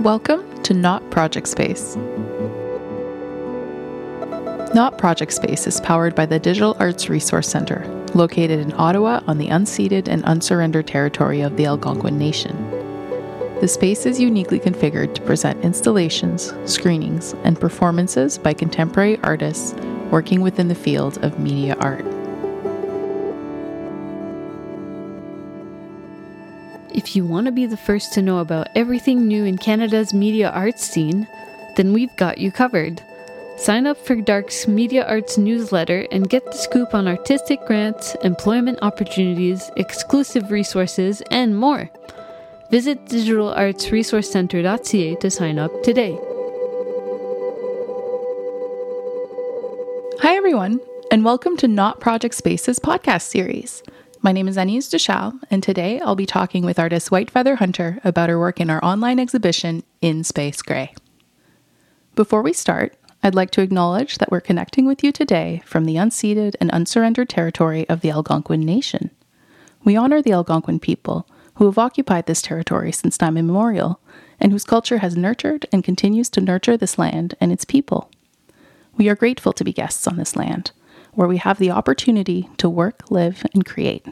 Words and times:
Welcome 0.00 0.62
to 0.62 0.74
Not 0.74 1.10
Project 1.10 1.48
Space. 1.48 1.96
Not 4.72 4.96
Project 4.96 5.32
Space 5.32 5.66
is 5.66 5.80
powered 5.80 6.14
by 6.14 6.24
the 6.24 6.38
Digital 6.38 6.76
Arts 6.78 7.08
Resource 7.08 7.48
Centre, 7.48 7.84
located 8.14 8.60
in 8.60 8.72
Ottawa 8.74 9.22
on 9.26 9.38
the 9.38 9.48
unceded 9.48 10.06
and 10.06 10.24
unsurrendered 10.24 10.86
territory 10.86 11.40
of 11.40 11.56
the 11.56 11.66
Algonquin 11.66 12.16
Nation. 12.16 12.56
The 13.60 13.66
space 13.66 14.06
is 14.06 14.20
uniquely 14.20 14.60
configured 14.60 15.16
to 15.16 15.22
present 15.22 15.64
installations, 15.64 16.54
screenings, 16.64 17.34
and 17.42 17.58
performances 17.58 18.38
by 18.38 18.54
contemporary 18.54 19.18
artists 19.24 19.74
working 20.12 20.42
within 20.42 20.68
the 20.68 20.76
field 20.76 21.18
of 21.24 21.40
media 21.40 21.74
art. 21.80 22.06
If 27.08 27.16
you 27.16 27.24
want 27.24 27.46
to 27.46 27.52
be 27.52 27.64
the 27.64 27.78
first 27.78 28.12
to 28.12 28.20
know 28.20 28.40
about 28.40 28.68
everything 28.74 29.26
new 29.26 29.46
in 29.46 29.56
Canada's 29.56 30.12
media 30.12 30.50
arts 30.50 30.86
scene, 30.86 31.26
then 31.74 31.94
we've 31.94 32.14
got 32.16 32.36
you 32.36 32.52
covered. 32.52 33.02
Sign 33.56 33.86
up 33.86 33.96
for 33.96 34.16
DARC's 34.16 34.68
Media 34.68 35.06
Arts 35.06 35.38
newsletter 35.38 36.06
and 36.12 36.28
get 36.28 36.44
the 36.44 36.52
scoop 36.52 36.92
on 36.92 37.08
artistic 37.08 37.64
grants, 37.64 38.14
employment 38.16 38.80
opportunities, 38.82 39.70
exclusive 39.78 40.50
resources, 40.50 41.22
and 41.30 41.58
more. 41.58 41.88
Visit 42.70 43.06
digitalartsresourcecenter.ca 43.06 45.14
to 45.14 45.30
sign 45.30 45.58
up 45.58 45.82
today. 45.82 46.12
Hi, 50.20 50.36
everyone, 50.36 50.78
and 51.10 51.24
welcome 51.24 51.56
to 51.56 51.68
Not 51.68 52.00
Project 52.00 52.34
Space's 52.34 52.78
podcast 52.78 53.22
series. 53.22 53.82
My 54.28 54.32
name 54.32 54.46
is 54.46 54.58
Agnès 54.58 54.90
Ducharme, 54.90 55.40
and 55.50 55.62
today 55.62 56.00
I'll 56.00 56.14
be 56.14 56.26
talking 56.26 56.62
with 56.62 56.78
artist 56.78 57.10
White 57.10 57.30
Feather 57.30 57.56
Hunter 57.56 57.98
about 58.04 58.28
her 58.28 58.38
work 58.38 58.60
in 58.60 58.68
our 58.68 58.84
online 58.84 59.18
exhibition, 59.18 59.84
In 60.02 60.22
Space 60.22 60.60
Gray. 60.60 60.94
Before 62.14 62.42
we 62.42 62.52
start, 62.52 62.94
I'd 63.22 63.34
like 63.34 63.50
to 63.52 63.62
acknowledge 63.62 64.18
that 64.18 64.30
we're 64.30 64.42
connecting 64.42 64.84
with 64.84 65.02
you 65.02 65.12
today 65.12 65.62
from 65.64 65.86
the 65.86 65.94
unceded 65.94 66.56
and 66.60 66.70
unsurrendered 66.72 67.30
territory 67.30 67.88
of 67.88 68.02
the 68.02 68.10
Algonquin 68.10 68.60
Nation. 68.60 69.12
We 69.82 69.96
honor 69.96 70.20
the 70.20 70.32
Algonquin 70.32 70.80
people 70.80 71.26
who 71.54 71.64
have 71.64 71.78
occupied 71.78 72.26
this 72.26 72.42
territory 72.42 72.92
since 72.92 73.16
time 73.16 73.38
immemorial 73.38 73.98
and 74.38 74.52
whose 74.52 74.64
culture 74.64 74.98
has 74.98 75.16
nurtured 75.16 75.64
and 75.72 75.82
continues 75.82 76.28
to 76.28 76.42
nurture 76.42 76.76
this 76.76 76.98
land 76.98 77.34
and 77.40 77.50
its 77.50 77.64
people. 77.64 78.10
We 78.94 79.08
are 79.08 79.16
grateful 79.16 79.54
to 79.54 79.64
be 79.64 79.72
guests 79.72 80.06
on 80.06 80.18
this 80.18 80.36
land 80.36 80.72
where 81.18 81.26
we 81.26 81.38
have 81.38 81.58
the 81.58 81.72
opportunity 81.72 82.48
to 82.58 82.70
work, 82.70 83.02
live, 83.10 83.44
and 83.52 83.66
create. 83.66 84.06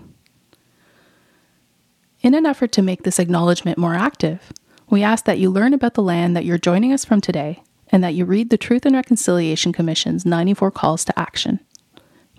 In 2.21 2.35
an 2.35 2.45
effort 2.45 2.73
to 2.73 2.83
make 2.83 3.05
this 3.05 3.21
acknowledgement 3.21 3.79
more 3.79 3.95
active, 3.95 4.53
we 4.91 5.05
ask 5.05 5.25
that 5.25 5.39
you 5.39 5.49
learn 5.49 5.73
about 5.73 5.95
the 5.95 6.03
land 6.03 6.37
that 6.37 6.45
you're 6.45 6.59
joining 6.59 6.93
us 6.93 7.05
from 7.05 7.21
today 7.21 7.63
and 7.91 8.03
that 8.03 8.15
you 8.15 8.25
read 8.25 8.51
the 8.51 8.59
Truth 8.59 8.85
and 8.85 8.97
Reconciliation 8.97 9.73
Commission's 9.73 10.27
94 10.27 10.73
calls 10.73 11.05
to 11.05 11.17
action. 11.17 11.61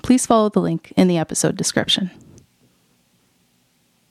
Please 0.03 0.25
follow 0.25 0.49
the 0.49 0.59
link 0.59 0.91
in 0.97 1.07
the 1.07 1.17
episode 1.17 1.55
description. 1.55 2.11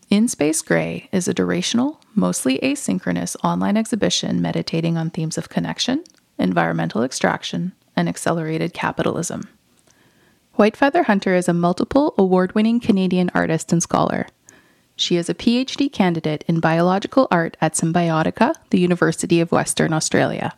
In 0.09 0.27
Space 0.27 0.63
Gray 0.63 1.11
is 1.13 1.29
a 1.29 1.35
durational, 1.35 1.99
mostly 2.15 2.59
asynchronous 2.61 3.37
online 3.45 3.77
exhibition 3.77 4.41
meditating 4.41 4.97
on 4.97 5.11
themes 5.11 5.37
of 5.37 5.51
connection, 5.51 6.03
environmental 6.39 7.03
extraction, 7.03 7.73
and 7.95 8.09
accelerated 8.09 8.73
capitalism. 8.73 9.51
White 10.57 10.75
Feather 10.75 11.03
Hunter 11.03 11.35
is 11.35 11.51
a 11.51 11.53
multiple 11.53 12.15
award 12.17 12.55
winning 12.55 12.81
Canadian 12.81 13.31
artist 13.35 13.73
and 13.73 13.83
scholar. 13.83 14.27
She 14.97 15.17
is 15.17 15.29
a 15.29 15.35
PhD 15.35 15.93
candidate 15.93 16.45
in 16.49 16.61
biological 16.61 17.29
art 17.31 17.59
at 17.61 17.75
Symbiotica, 17.75 18.55
the 18.71 18.81
University 18.81 19.43
of 19.43 19.53
Western 19.53 19.93
Australia. 19.93 20.57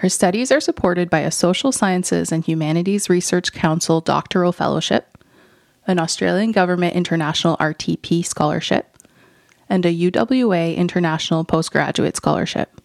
Her 0.00 0.10
studies 0.10 0.52
are 0.52 0.60
supported 0.60 1.08
by 1.08 1.20
a 1.20 1.30
Social 1.30 1.72
Sciences 1.72 2.30
and 2.30 2.44
Humanities 2.44 3.08
Research 3.08 3.54
Council 3.54 4.02
doctoral 4.02 4.52
fellowship, 4.52 5.16
an 5.86 5.98
Australian 5.98 6.52
Government 6.52 6.94
International 6.94 7.56
RTP 7.56 8.22
scholarship, 8.22 8.98
and 9.70 9.86
a 9.86 9.94
UWA 9.94 10.76
International 10.76 11.42
Postgraduate 11.42 12.16
Scholarship. 12.16 12.82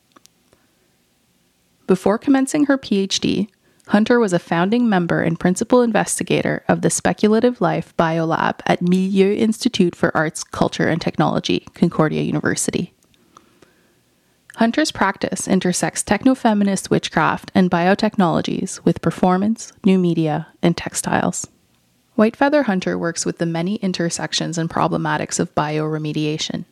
Before 1.88 2.18
commencing 2.18 2.68
her 2.68 2.78
PhD, 2.78 3.50
Hunter 3.90 4.20
was 4.20 4.32
a 4.32 4.40
founding 4.40 4.88
member 4.88 5.22
and 5.22 5.40
principal 5.40 5.82
investigator 5.82 6.64
of 6.68 6.82
the 6.82 6.90
Speculative 6.90 7.60
Life 7.60 7.96
Biolab 7.98 8.62
at 8.66 8.80
Milieux 8.80 9.38
Institute 9.38 9.94
for 9.94 10.16
Arts, 10.16 10.44
Culture, 10.44 10.88
and 10.88 11.02
Technology, 11.02 11.68
Concordia 11.74 12.22
University. 12.22 12.94
Hunter's 14.56 14.92
practice 14.92 15.48
intersects 15.48 16.04
techno-feminist 16.04 16.90
witchcraft 16.90 17.52
and 17.54 17.72
biotechnologies 17.72 18.84
with 18.86 19.02
performance, 19.02 19.74
new 19.84 19.98
media, 19.98 20.48
and 20.62 20.78
textiles. 20.78 21.48
White 22.16 22.36
Feather 22.36 22.64
Hunter 22.64 22.98
works 22.98 23.26
with 23.26 23.40
the 23.40 23.46
many 23.46 23.76
intersections 23.78 24.58
and 24.58 24.70
problematics 24.70 25.40
of 25.40 25.54
bioremediation. 25.56 26.66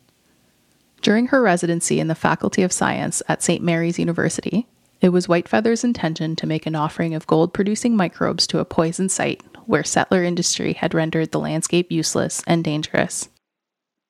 During 1.01 1.27
her 1.27 1.41
residency 1.41 1.99
in 1.99 2.07
the 2.07 2.15
Faculty 2.15 2.61
of 2.61 2.71
Science 2.71 3.23
at 3.27 3.41
St. 3.41 3.63
Mary's 3.63 3.97
University, 3.97 4.67
it 5.01 5.09
was 5.09 5.27
Whitefeather's 5.27 5.83
intention 5.83 6.35
to 6.37 6.47
make 6.47 6.65
an 6.65 6.75
offering 6.75 7.15
of 7.15 7.27
gold 7.27 7.53
producing 7.53 7.95
microbes 7.95 8.45
to 8.47 8.59
a 8.59 8.65
poison 8.65 9.09
site 9.09 9.41
where 9.65 9.83
settler 9.83 10.23
industry 10.23 10.73
had 10.73 10.93
rendered 10.93 11.31
the 11.31 11.39
landscape 11.39 11.91
useless 11.91 12.43
and 12.45 12.63
dangerous. 12.63 13.29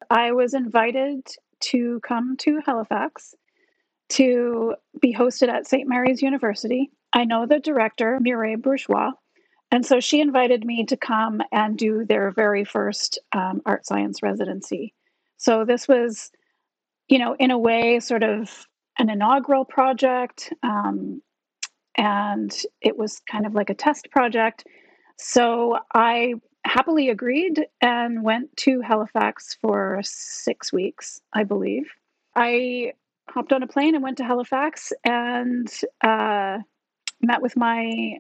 I 0.10 0.34
was 0.34 0.54
invited 0.54 1.26
to 1.62 2.02
come 2.06 2.36
to 2.38 2.60
Halifax 2.66 3.34
to 4.10 4.76
be 5.00 5.14
hosted 5.14 5.48
at 5.48 5.68
St. 5.68 5.88
Mary's 5.88 6.22
University. 6.22 6.92
I 7.14 7.24
know 7.24 7.46
the 7.46 7.60
director, 7.60 8.20
Mireille 8.20 8.58
Bourgeois, 8.58 9.12
and 9.72 9.86
so 9.86 10.02
she 10.02 10.20
invited 10.20 10.66
me 10.66 10.86
to 10.88 10.98
come 10.98 11.42
and 11.54 11.78
do 11.78 12.06
their 12.06 12.32
very 12.32 12.66
first 12.66 13.20
um, 13.32 13.62
art 13.66 13.86
science 13.86 14.22
residency. 14.22 14.94
So 15.38 15.64
this 15.64 15.88
was, 15.88 16.30
you 17.08 17.20
know, 17.20 17.36
in 17.40 17.52
a 17.52 17.58
way, 17.58 18.02
sort 18.02 18.24
of 18.24 18.68
an 18.98 19.10
inaugural 19.10 19.66
project, 19.66 20.54
um, 20.64 21.22
and 21.98 22.56
it 22.82 22.98
was 22.98 23.22
kind 23.30 23.46
of 23.46 23.54
like 23.54 23.70
a 23.70 23.76
test 23.76 24.10
project. 24.12 24.66
So 25.18 25.78
I 25.94 26.36
happily 26.66 27.10
agreed 27.10 27.66
and 27.82 28.24
went 28.24 28.56
to 28.56 28.82
Halifax 28.82 29.58
for 29.62 30.00
six 30.04 30.72
weeks, 30.72 31.22
I 31.34 31.44
believe. 31.44 31.86
I 32.36 32.94
hopped 33.30 33.54
on 33.54 33.64
a 33.64 33.68
plane 33.68 33.96
and 33.96 34.04
went 34.04 34.18
to 34.18 34.24
Halifax 34.24 34.94
and 35.04 35.68
uh, 36.04 36.60
met 37.22 37.42
with 37.42 37.58
my 37.58 38.18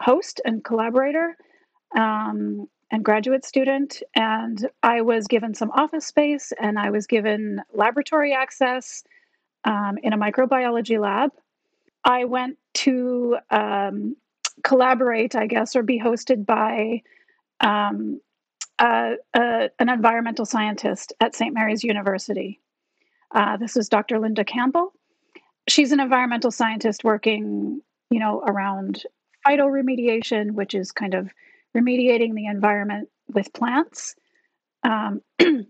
host 0.00 0.40
and 0.44 0.64
collaborator 0.64 1.36
um, 1.96 2.66
and 2.90 3.04
graduate 3.04 3.44
student. 3.44 4.02
And 4.14 4.68
I 4.82 5.02
was 5.02 5.26
given 5.26 5.54
some 5.54 5.70
office 5.70 6.06
space 6.06 6.52
and 6.60 6.78
I 6.78 6.90
was 6.90 7.06
given 7.06 7.60
laboratory 7.72 8.32
access 8.34 9.02
um, 9.68 9.98
in 10.02 10.14
a 10.14 10.18
microbiology 10.18 10.98
lab. 10.98 11.30
I 12.02 12.24
went 12.24 12.56
to 12.74 13.36
um, 13.50 14.16
collaborate, 14.64 15.36
I 15.36 15.46
guess, 15.46 15.76
or 15.76 15.82
be 15.82 16.00
hosted 16.00 16.46
by 16.46 17.02
um, 17.60 18.20
an 18.78 19.68
environmental 19.78 20.46
scientist 20.46 21.12
at 21.20 21.34
St. 21.34 21.52
Mary's 21.52 21.84
University. 21.84 22.60
Uh, 23.34 23.58
this 23.58 23.76
is 23.76 23.90
Dr. 23.90 24.18
Linda 24.18 24.42
Campbell. 24.42 24.94
She's 25.68 25.92
an 25.92 26.00
environmental 26.00 26.50
scientist 26.50 27.04
working, 27.04 27.82
you 28.10 28.20
know, 28.20 28.40
around 28.40 29.02
phytoremediation, 29.46 30.52
which 30.52 30.74
is 30.74 30.92
kind 30.92 31.12
of 31.12 31.28
remediating 31.76 32.34
the 32.34 32.46
environment 32.46 33.10
with 33.28 33.52
plants. 33.52 34.16
Um, 34.82 35.20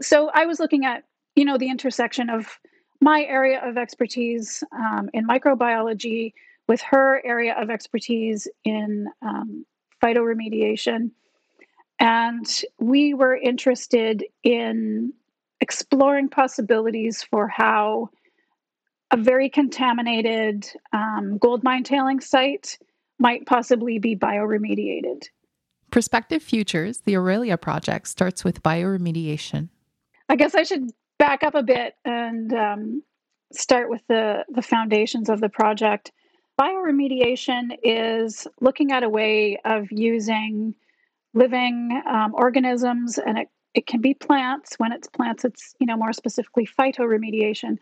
so 0.00 0.30
I 0.32 0.46
was 0.46 0.58
looking 0.58 0.86
at, 0.86 1.04
you 1.36 1.44
know, 1.44 1.58
the 1.58 1.68
intersection 1.68 2.30
of 2.30 2.58
my 3.00 3.22
area 3.22 3.60
of 3.64 3.78
expertise 3.78 4.62
um, 4.72 5.08
in 5.12 5.26
microbiology 5.26 6.32
with 6.68 6.80
her 6.82 7.20
area 7.24 7.54
of 7.58 7.70
expertise 7.70 8.46
in 8.64 9.08
um, 9.22 9.64
phytoremediation. 10.02 11.10
And 11.98 12.46
we 12.78 13.14
were 13.14 13.36
interested 13.36 14.24
in 14.42 15.12
exploring 15.60 16.28
possibilities 16.28 17.22
for 17.22 17.48
how 17.48 18.10
a 19.10 19.16
very 19.16 19.48
contaminated 19.48 20.66
um, 20.92 21.38
gold 21.38 21.64
mine 21.64 21.82
tailing 21.82 22.20
site 22.20 22.78
might 23.18 23.44
possibly 23.46 23.98
be 23.98 24.16
bioremediated. 24.16 25.24
Prospective 25.90 26.42
Futures, 26.42 27.00
the 27.00 27.16
Aurelia 27.16 27.58
project, 27.58 28.06
starts 28.08 28.44
with 28.44 28.62
bioremediation. 28.62 29.68
I 30.28 30.36
guess 30.36 30.54
I 30.54 30.62
should 30.62 30.90
back 31.20 31.42
up 31.42 31.54
a 31.54 31.62
bit 31.62 31.96
and 32.06 32.52
um, 32.54 33.02
start 33.52 33.90
with 33.90 34.00
the, 34.08 34.42
the 34.48 34.62
foundations 34.62 35.28
of 35.28 35.42
the 35.42 35.50
project. 35.50 36.10
Bioremediation 36.58 37.76
is 37.82 38.48
looking 38.62 38.90
at 38.90 39.02
a 39.02 39.08
way 39.08 39.58
of 39.66 39.92
using 39.92 40.74
living 41.34 42.02
um, 42.10 42.34
organisms, 42.34 43.18
and 43.18 43.38
it, 43.38 43.48
it 43.74 43.86
can 43.86 44.00
be 44.00 44.14
plants. 44.14 44.76
When 44.78 44.92
it's 44.92 45.08
plants, 45.08 45.44
it's 45.44 45.74
you 45.78 45.86
know 45.86 45.96
more 45.96 46.14
specifically 46.14 46.66
phytoremediation, 46.66 47.76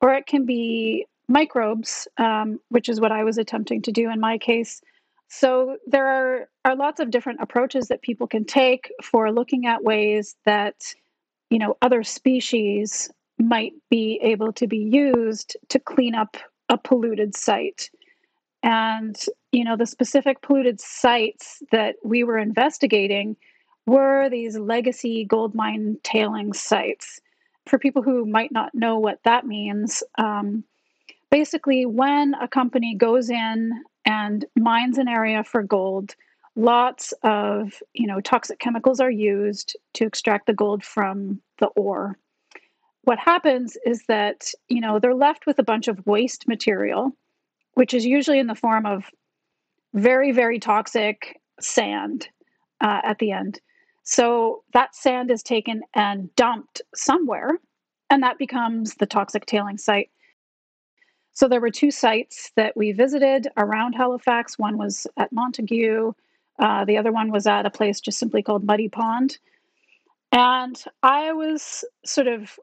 or 0.00 0.12
it 0.14 0.26
can 0.26 0.44
be 0.44 1.06
microbes, 1.28 2.08
um, 2.18 2.58
which 2.70 2.88
is 2.88 3.00
what 3.00 3.12
I 3.12 3.22
was 3.22 3.38
attempting 3.38 3.82
to 3.82 3.92
do 3.92 4.10
in 4.10 4.18
my 4.18 4.36
case. 4.36 4.80
So 5.28 5.76
there 5.86 6.08
are, 6.08 6.48
are 6.64 6.74
lots 6.74 6.98
of 6.98 7.10
different 7.10 7.40
approaches 7.40 7.86
that 7.86 8.02
people 8.02 8.26
can 8.26 8.44
take 8.44 8.90
for 9.00 9.30
looking 9.30 9.64
at 9.66 9.84
ways 9.84 10.34
that 10.44 10.92
you 11.50 11.58
know 11.58 11.76
other 11.82 12.02
species 12.02 13.10
might 13.38 13.72
be 13.90 14.18
able 14.22 14.52
to 14.52 14.66
be 14.66 14.78
used 14.78 15.56
to 15.68 15.78
clean 15.78 16.14
up 16.14 16.36
a 16.68 16.78
polluted 16.78 17.34
site. 17.34 17.90
And 18.62 19.16
you 19.52 19.64
know 19.64 19.76
the 19.76 19.86
specific 19.86 20.42
polluted 20.42 20.80
sites 20.80 21.62
that 21.72 21.96
we 22.04 22.24
were 22.24 22.38
investigating 22.38 23.36
were 23.86 24.28
these 24.30 24.58
legacy 24.58 25.24
gold 25.24 25.54
mine 25.54 25.98
tailing 26.02 26.52
sites. 26.52 27.20
For 27.66 27.78
people 27.78 28.02
who 28.02 28.24
might 28.24 28.52
not 28.52 28.74
know 28.74 28.98
what 28.98 29.20
that 29.24 29.46
means, 29.46 30.02
um, 30.18 30.64
basically, 31.30 31.86
when 31.86 32.34
a 32.34 32.48
company 32.48 32.94
goes 32.94 33.30
in 33.30 33.72
and 34.04 34.44
mines 34.56 34.98
an 34.98 35.08
area 35.08 35.44
for 35.44 35.62
gold, 35.62 36.14
lots 36.56 37.12
of 37.22 37.82
you 37.94 38.06
know 38.06 38.20
toxic 38.20 38.58
chemicals 38.58 39.00
are 39.00 39.10
used 39.10 39.76
to 39.94 40.04
extract 40.04 40.46
the 40.46 40.52
gold 40.52 40.84
from 40.84 41.40
the 41.58 41.66
ore. 41.68 42.18
What 43.02 43.18
happens 43.18 43.76
is 43.84 44.04
that 44.08 44.52
you 44.68 44.80
know 44.80 44.98
they're 44.98 45.14
left 45.14 45.46
with 45.46 45.58
a 45.58 45.64
bunch 45.64 45.88
of 45.88 46.06
waste 46.06 46.48
material, 46.48 47.12
which 47.74 47.94
is 47.94 48.04
usually 48.04 48.38
in 48.38 48.46
the 48.46 48.54
form 48.54 48.86
of 48.86 49.04
very 49.94 50.32
very 50.32 50.58
toxic 50.58 51.40
sand 51.60 52.28
uh, 52.80 53.00
at 53.04 53.18
the 53.18 53.32
end. 53.32 53.60
So 54.02 54.64
that 54.72 54.94
sand 54.94 55.30
is 55.30 55.42
taken 55.42 55.82
and 55.94 56.34
dumped 56.34 56.82
somewhere, 56.94 57.58
and 58.08 58.22
that 58.22 58.38
becomes 58.38 58.94
the 58.94 59.06
toxic 59.06 59.46
tailing 59.46 59.78
site. 59.78 60.10
So 61.32 61.48
there 61.48 61.60
were 61.60 61.70
two 61.70 61.90
sites 61.90 62.50
that 62.56 62.76
we 62.76 62.92
visited 62.92 63.48
around 63.56 63.92
Halifax. 63.92 64.58
One 64.58 64.76
was 64.76 65.06
at 65.16 65.32
Montague, 65.32 66.12
uh, 66.60 66.84
the 66.84 66.98
other 66.98 67.10
one 67.10 67.32
was 67.32 67.46
at 67.46 67.66
a 67.66 67.70
place 67.70 68.00
just 68.00 68.18
simply 68.18 68.42
called 68.42 68.64
Muddy 68.64 68.88
Pond. 68.88 69.38
And 70.30 70.82
I 71.02 71.32
was 71.32 71.84
sort 72.04 72.28
of 72.28 72.58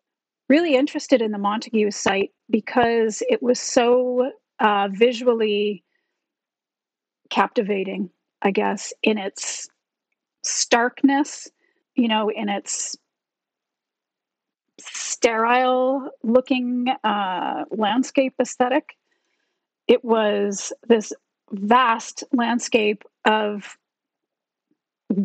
really 0.47 0.75
interested 0.75 1.21
in 1.21 1.31
the 1.31 1.37
Montague 1.37 1.91
site 1.91 2.31
because 2.49 3.21
it 3.27 3.41
was 3.43 3.59
so 3.59 4.31
uh, 4.59 4.87
visually 4.91 5.83
captivating, 7.29 8.09
I 8.41 8.51
guess, 8.51 8.93
in 9.03 9.17
its 9.17 9.67
starkness, 10.43 11.49
you 11.95 12.07
know, 12.07 12.29
in 12.29 12.47
its 12.47 12.95
sterile 14.79 16.11
looking 16.23 16.87
uh, 17.03 17.65
landscape 17.71 18.35
aesthetic. 18.39 18.95
It 19.87 20.05
was 20.05 20.71
this 20.87 21.11
vast 21.51 22.23
landscape 22.31 23.03
of 23.25 23.77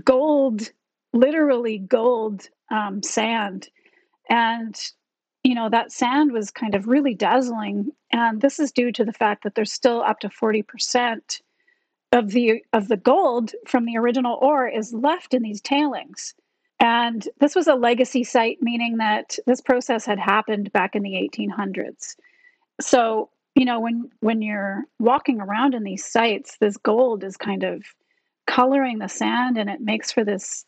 gold, 0.04 0.70
literally 1.12 1.78
gold 1.78 2.48
um, 2.70 3.02
sand. 3.02 3.68
And, 4.28 4.78
you 5.44 5.54
know, 5.54 5.68
that 5.68 5.92
sand 5.92 6.32
was 6.32 6.50
kind 6.50 6.74
of 6.74 6.88
really 6.88 7.14
dazzling. 7.14 7.90
And 8.12 8.40
this 8.40 8.58
is 8.58 8.72
due 8.72 8.92
to 8.92 9.04
the 9.04 9.12
fact 9.12 9.44
that 9.44 9.54
there's 9.54 9.72
still 9.72 10.02
up 10.02 10.20
to 10.20 10.28
40% 10.28 11.40
of 12.12 12.30
the 12.30 12.62
of 12.72 12.88
the 12.88 12.96
gold 12.96 13.52
from 13.66 13.86
the 13.86 13.96
original 13.96 14.38
ore 14.40 14.68
is 14.68 14.92
left 14.92 15.34
in 15.34 15.42
these 15.42 15.60
tailings. 15.60 16.34
And 16.78 17.26
this 17.38 17.54
was 17.54 17.68
a 17.68 17.74
legacy 17.74 18.24
site, 18.24 18.58
meaning 18.60 18.98
that 18.98 19.38
this 19.46 19.60
process 19.60 20.04
had 20.04 20.18
happened 20.18 20.72
back 20.72 20.94
in 20.94 21.02
the 21.02 21.12
1800s. 21.12 22.16
So, 22.80 23.30
you 23.54 23.64
know, 23.64 23.80
when 23.80 24.10
when 24.20 24.42
you're 24.42 24.84
walking 24.98 25.40
around 25.40 25.74
in 25.74 25.84
these 25.84 26.04
sites, 26.04 26.56
this 26.60 26.76
gold 26.76 27.24
is 27.24 27.36
kind 27.36 27.62
of 27.62 27.84
coloring 28.46 28.98
the 28.98 29.08
sand 29.08 29.58
and 29.58 29.70
it 29.70 29.80
makes 29.80 30.12
for 30.12 30.24
this 30.24 30.64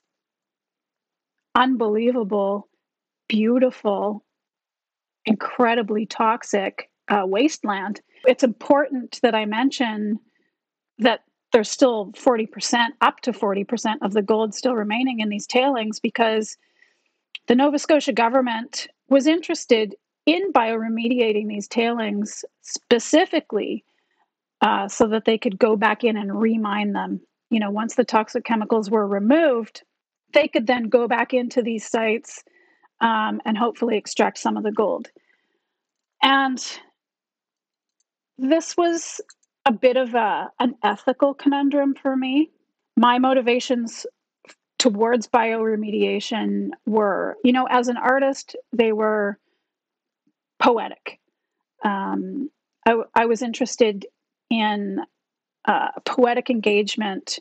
unbelievable, 1.55 2.69
beautiful, 3.29 4.25
incredibly 5.27 6.07
toxic 6.07 6.91
uh, 7.09 7.23
wasteland. 7.25 8.01
It's 8.25 8.43
important 8.43 9.21
that 9.23 9.35
I 9.35 9.45
mention 9.45 10.19
that 10.99 11.21
there's 11.53 11.71
still 11.71 12.11
40%, 12.13 12.89
up 13.01 13.21
to 13.21 13.33
40% 13.33 13.95
of 14.03 14.13
the 14.13 14.23
gold 14.23 14.55
still 14.55 14.75
remaining 14.75 15.21
in 15.21 15.29
these 15.29 15.47
tailings 15.47 16.01
because 16.01 16.57
the 17.47 17.55
Nova 17.55 17.79
Scotia 17.79 18.13
government 18.13 18.89
was 19.09 19.27
interested 19.27 19.95
in 20.27 20.53
bioremediating 20.53 21.47
these 21.47 21.69
tailings 21.69 22.45
specifically 22.63 23.85
uh, 24.63 24.89
so 24.89 25.07
that 25.09 25.27
they 25.27 25.37
could 25.37 25.59
go 25.59 25.77
back 25.77 26.03
in 26.05 26.17
and 26.17 26.41
remine 26.41 26.93
them. 26.93 27.21
You 27.55 27.61
know, 27.61 27.71
once 27.71 27.95
the 27.95 28.03
toxic 28.03 28.45
chemicals 28.45 28.91
were 28.91 29.07
removed, 29.07 29.85
they 30.33 30.49
could 30.49 30.67
then 30.67 30.89
go 30.89 31.07
back 31.07 31.33
into 31.33 31.63
these 31.63 31.89
sites 31.89 32.43
um, 33.01 33.41
and 33.45 33.57
hopefully 33.57 33.97
extract 33.97 34.39
some 34.39 34.57
of 34.57 34.65
the 34.65 34.73
gold. 34.73 35.09
And 36.21 36.61
this 38.39 38.77
was 38.77 39.21
a 39.67 39.73
bit 39.73 39.97
of 39.97 40.17
a, 40.17 40.51
an 40.59 40.75
ethical 40.83 41.33
conundrum 41.33 41.95
for 41.95 42.17
me. 42.17 42.51
My 42.97 43.21
motivations 43.21 44.05
towards 44.81 45.29
bioremediation 45.29 46.71
were, 46.87 47.37
you 47.45 47.53
know, 47.53 47.69
as 47.71 47.87
an 47.87 47.99
artist, 47.99 48.57
they 48.73 48.91
were 48.93 49.39
poetic. 50.59 51.21
Um, 51.85 52.51
I, 52.85 53.01
I, 53.15 53.27
was 53.27 53.43
interested 53.43 54.07
in 54.51 54.99
uh, 55.67 55.89
poetic 56.05 56.51
engagement 56.51 57.39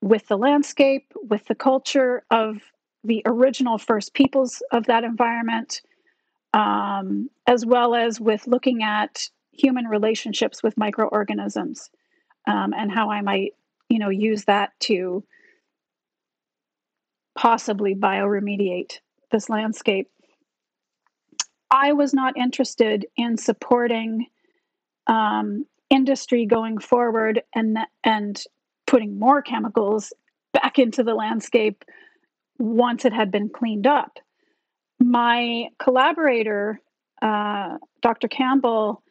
with 0.00 0.26
the 0.28 0.36
landscape, 0.36 1.12
with 1.28 1.46
the 1.46 1.54
culture 1.54 2.24
of 2.30 2.56
the 3.04 3.22
original 3.26 3.78
First 3.78 4.14
Peoples 4.14 4.62
of 4.72 4.86
that 4.86 5.04
environment, 5.04 5.82
um, 6.52 7.30
as 7.46 7.64
well 7.64 7.94
as 7.94 8.20
with 8.20 8.46
looking 8.46 8.82
at 8.82 9.28
human 9.52 9.86
relationships 9.86 10.62
with 10.62 10.76
microorganisms 10.76 11.90
um, 12.46 12.74
and 12.74 12.90
how 12.90 13.10
I 13.10 13.20
might, 13.20 13.52
you 13.88 13.98
know, 13.98 14.10
use 14.10 14.44
that 14.44 14.72
to 14.80 15.24
possibly 17.36 17.94
bioremediate 17.94 19.00
this 19.30 19.48
landscape. 19.48 20.08
I 21.70 21.92
was 21.92 22.14
not 22.14 22.36
interested 22.36 23.06
in 23.16 23.36
supporting 23.36 24.26
um, 25.06 25.66
industry 25.90 26.46
going 26.46 26.78
forward 26.78 27.42
and 27.54 27.78
and 28.02 28.42
putting 28.86 29.18
more 29.18 29.42
chemicals 29.42 30.12
back 30.52 30.78
into 30.78 31.02
the 31.02 31.14
landscape 31.14 31.84
once 32.58 33.04
it 33.04 33.12
had 33.12 33.30
been 33.30 33.48
cleaned 33.48 33.86
up. 33.86 34.18
My 35.00 35.68
collaborator, 35.78 36.80
uh, 37.20 37.78
Dr. 38.02 38.28
Campbell, 38.28 39.02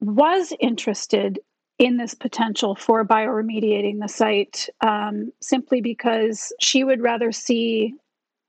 was 0.00 0.52
interested 0.60 1.40
in 1.78 1.96
this 1.96 2.14
potential 2.14 2.76
for 2.76 3.04
bioremediating 3.04 4.00
the 4.00 4.08
site 4.08 4.68
um, 4.80 5.32
simply 5.40 5.80
because 5.80 6.52
she 6.60 6.84
would 6.84 7.00
rather 7.00 7.32
see 7.32 7.94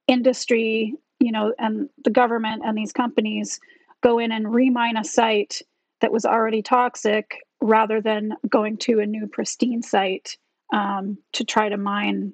industry, 0.08 0.94
you 1.20 1.32
know, 1.32 1.54
and 1.58 1.90
the 2.04 2.12
government 2.12 2.62
and 2.66 2.78
these 2.78 2.92
companies 2.92 3.60
go 4.02 4.20
in 4.20 4.32
and 4.32 4.54
remine 4.54 4.98
a 4.98 5.04
site 5.04 5.62
that 6.02 6.12
was 6.12 6.26
already 6.26 6.62
toxic 6.62 7.38
rather 7.62 8.02
than 8.02 8.34
going 8.50 8.78
to 8.78 9.00
a 9.00 9.06
new 9.06 9.28
pristine 9.28 9.82
site 9.82 10.38
um, 10.74 11.18
to 11.34 11.44
try 11.44 11.70
to 11.70 11.78
mine 11.78 12.34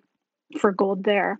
for 0.60 0.72
gold 0.72 1.04
there. 1.04 1.40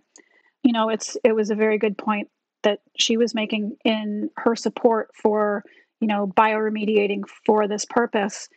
You 0.62 0.72
know, 0.72 0.90
it's 0.90 1.16
it 1.24 1.34
was 1.34 1.50
a 1.50 1.54
very 1.54 1.78
good 1.78 1.98
point 1.98 2.28
that 2.62 2.80
she 2.96 3.16
was 3.16 3.34
making 3.34 3.76
in 3.84 4.30
her 4.36 4.54
support 4.54 5.10
for 5.14 5.64
you 6.00 6.08
know, 6.08 6.26
bioremediating 6.26 7.22
for 7.46 7.68
this 7.68 7.84
purpose. 7.84 8.48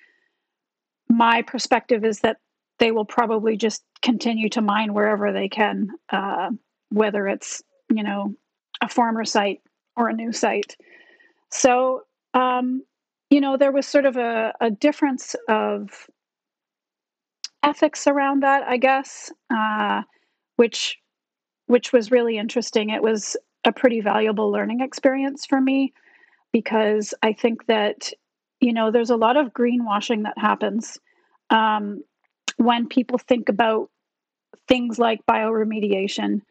My 1.10 1.42
perspective 1.42 2.04
is 2.06 2.20
that 2.22 2.38
they 2.80 2.92
will 2.92 3.06
probably 3.06 3.58
just 3.58 3.84
continue 4.02 4.50
to 4.50 4.62
mine 4.62 4.94
wherever 4.94 5.32
they 5.32 5.50
can, 5.50 5.90
uh, 6.10 6.50
whether 6.90 7.28
it's, 7.28 7.62
you 7.90 8.04
know, 8.04 8.34
a 8.82 8.88
former 8.88 9.26
site 9.26 9.62
or 9.96 10.10
a 10.10 10.14
new 10.14 10.32
site. 10.32 10.76
So, 11.52 12.02
um, 12.34 12.82
you 13.34 13.42
know, 13.42 13.58
there 13.58 13.72
was 13.72 13.88
sort 13.88 14.06
of 14.06 14.16
a, 14.16 14.54
a 14.62 14.70
difference 14.70 15.36
of 15.50 15.90
ethics 17.64 18.06
around 18.06 18.44
that, 18.44 18.62
I 18.62 18.78
guess, 18.78 19.32
uh, 19.52 20.04
which 20.58 21.00
which 21.66 21.92
was 21.92 22.12
really 22.12 22.38
interesting. 22.38 22.92
It 22.92 23.02
was 23.02 23.36
a 23.66 23.72
pretty 23.72 24.02
valuable 24.02 24.52
learning 24.52 24.82
experience 24.82 25.48
for 25.48 25.60
me 25.60 25.94
because 26.52 27.16
I 27.24 27.34
think 27.34 27.66
that, 27.66 28.12
you 28.60 28.72
know, 28.72 28.92
there's 28.92 29.10
a 29.10 29.16
lot 29.16 29.36
of 29.36 29.52
greenwashing 29.52 30.24
that 30.24 30.38
happens 30.38 31.00
um, 31.50 32.04
when 32.58 32.88
people 32.88 33.18
think 33.18 33.50
about 33.50 33.90
things 34.68 35.00
like 35.00 35.22
bioremediation. 35.28 36.42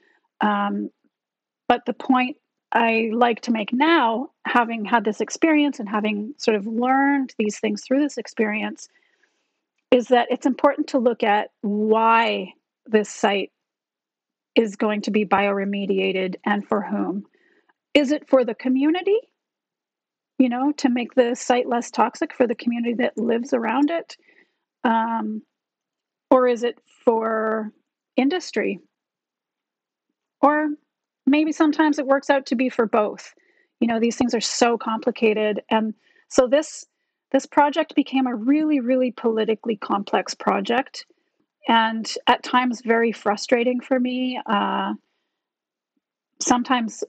Um, 0.41 0.91
but 1.69 1.83
the 1.87 1.95
point 1.95 2.39
I 2.73 3.11
like 3.13 3.43
to 3.43 3.53
make 3.53 3.73
now, 3.73 4.31
having 4.47 4.85
had 4.85 5.05
this 5.05 5.21
experience 5.21 5.79
and 5.79 5.89
having 5.89 6.35
sort 6.39 6.57
of 6.57 6.67
learned 6.67 7.35
these 7.39 7.59
things 7.59 7.83
through 7.85 8.01
this 8.01 8.17
experience, 8.17 8.89
is 9.91 10.09
that 10.09 10.29
it's 10.31 10.47
important 10.47 10.89
to 10.89 10.99
look 10.99 11.23
at 11.23 11.51
why 11.61 12.55
this 12.87 13.11
site 13.11 13.53
is 14.55 14.77
going 14.77 15.03
to 15.03 15.11
be 15.11 15.27
bioremediated 15.27 16.37
and 16.45 16.67
for 16.67 16.81
whom. 16.81 17.27
Is 17.95 18.11
it 18.11 18.27
for 18.29 18.45
the 18.45 18.55
community? 18.55 19.19
You 20.39 20.49
know, 20.49 20.73
to 20.79 20.89
make 20.89 21.15
the 21.15 21.35
site 21.35 21.69
less 21.69 21.91
toxic 21.91 22.33
for 22.35 22.47
the 22.47 22.55
community 22.55 22.95
that 22.95 23.19
lives 23.19 23.53
around 23.53 23.91
it? 23.91 24.17
Um, 24.83 25.43
or 26.31 26.49
is 26.49 26.65
it 26.65 26.79
for 27.05 27.71
industry? 28.17 28.81
Or 30.41 30.71
maybe 31.27 31.53
sometimes 31.53 31.99
it 31.99 32.07
works 32.07 32.31
out 32.31 32.47
to 32.47 32.57
be 32.57 32.69
for 32.69 32.87
both. 32.87 33.35
You 33.81 33.89
know, 33.89 34.01
these 34.01 34.17
things 34.17 34.35
are 34.35 34.41
so 34.41 34.79
complicated. 34.79 35.63
And 35.71 35.95
so 36.29 36.47
this 36.47 36.87
this 37.33 37.47
project 37.47 37.95
became 37.95 38.27
a 38.27 38.35
really, 38.35 38.81
really 38.81 39.11
politically 39.11 39.77
complex 39.77 40.35
project 40.35 41.07
and 41.67 42.13
at 42.27 42.43
times 42.43 42.83
very 42.83 43.11
frustrating 43.11 43.81
for 43.81 43.99
me. 43.99 44.39
Uh, 44.45 44.93
sometimes 46.41 47.05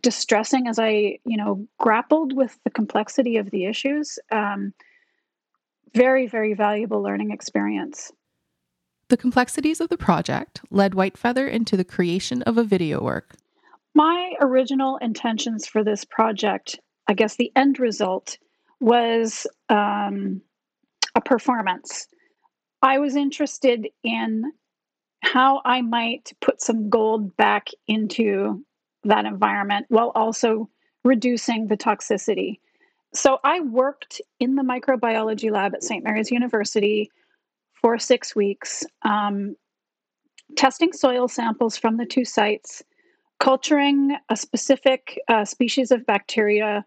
distressing 0.00 0.68
as 0.68 0.78
I, 0.78 1.18
you 1.24 1.36
know, 1.36 1.66
grappled 1.78 2.34
with 2.34 2.58
the 2.64 2.70
complexity 2.70 3.36
of 3.36 3.50
the 3.50 3.64
issues. 3.64 4.18
Um, 4.30 4.72
very, 5.94 6.26
very 6.26 6.54
valuable 6.54 7.02
learning 7.02 7.30
experience. 7.30 8.12
The 9.08 9.16
complexities 9.16 9.80
of 9.80 9.88
the 9.88 9.96
project 9.96 10.60
led 10.70 10.92
Whitefeather 10.92 11.50
into 11.50 11.76
the 11.76 11.84
creation 11.84 12.42
of 12.42 12.58
a 12.58 12.64
video 12.64 13.02
work. 13.02 13.36
My 13.98 14.34
original 14.40 14.96
intentions 14.98 15.66
for 15.66 15.82
this 15.82 16.04
project, 16.04 16.78
I 17.08 17.14
guess 17.14 17.34
the 17.34 17.50
end 17.56 17.80
result, 17.80 18.38
was 18.78 19.44
um, 19.68 20.40
a 21.16 21.20
performance. 21.20 22.06
I 22.80 23.00
was 23.00 23.16
interested 23.16 23.88
in 24.04 24.52
how 25.24 25.62
I 25.64 25.80
might 25.80 26.32
put 26.40 26.62
some 26.62 26.90
gold 26.90 27.36
back 27.36 27.70
into 27.88 28.64
that 29.02 29.24
environment 29.24 29.86
while 29.88 30.12
also 30.14 30.70
reducing 31.02 31.66
the 31.66 31.76
toxicity. 31.76 32.60
So 33.14 33.38
I 33.42 33.62
worked 33.62 34.20
in 34.38 34.54
the 34.54 34.62
microbiology 34.62 35.50
lab 35.50 35.74
at 35.74 35.82
St. 35.82 36.04
Mary's 36.04 36.30
University 36.30 37.10
for 37.72 37.98
six 37.98 38.36
weeks, 38.36 38.84
um, 39.02 39.56
testing 40.54 40.92
soil 40.92 41.26
samples 41.26 41.76
from 41.76 41.96
the 41.96 42.06
two 42.06 42.24
sites, 42.24 42.84
culturing 43.38 44.16
a 44.28 44.36
specific 44.36 45.20
uh, 45.28 45.44
species 45.44 45.90
of 45.90 46.04
bacteria 46.06 46.84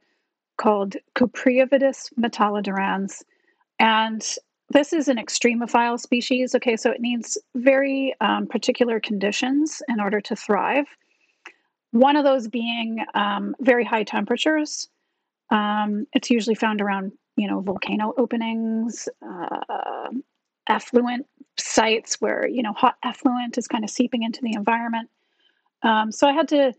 called 0.58 0.96
Cupriavidus 1.16 2.14
metallidurans. 2.20 3.24
And 3.80 4.22
this 4.70 4.94
is 4.94 5.08
an 5.08 5.18
extremophile 5.18 6.00
species. 6.00 6.56
Okay, 6.56 6.78
so 6.78 6.92
it 6.92 7.02
needs 7.02 7.38
very 7.56 8.14
um, 8.22 8.48
particular 8.48 9.00
conditions 9.00 9.82
in 9.88 10.00
order 10.00 10.22
to 10.22 10.36
thrive. 10.36 10.86
One 11.92 12.16
of 12.16 12.24
those 12.24 12.48
being 12.48 13.04
um, 13.14 13.56
very 13.60 13.84
high 13.84 14.04
temperatures. 14.04 14.88
Um, 15.50 16.08
it's 16.14 16.30
usually 16.30 16.56
found 16.56 16.80
around, 16.80 17.12
you 17.36 17.50
know, 17.50 17.60
volcano 17.60 18.14
openings, 18.18 19.10
uh, 19.22 20.08
effluent 20.68 21.26
sites 21.58 22.22
where 22.22 22.48
you 22.48 22.64
know 22.64 22.74
hot 22.74 22.96
effluent 23.04 23.58
is 23.58 23.68
kind 23.68 23.84
of 23.84 23.90
seeping 23.90 24.24
into 24.24 24.42
the 24.42 24.54
environment. 24.54 25.10
Um, 25.84 26.12
so 26.12 26.28
I 26.28 26.34
had 26.34 26.48
to 26.50 26.74